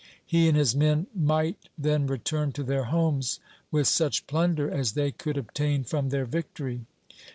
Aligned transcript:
He 0.25 0.47
and 0.47 0.57
his 0.57 0.75
men 0.75 1.05
might 1.13 1.69
then 1.77 2.07
return 2.07 2.53
to 2.53 2.63
their 2.63 2.85
homes 2.85 3.39
with 3.69 3.87
such 3.87 4.25
plunder 4.25 4.67
as 4.67 4.93
they 4.93 5.11
could 5.11 5.37
obtain 5.37 5.83
from 5.83 6.09
their 6.09 6.25
victory. 6.25 6.87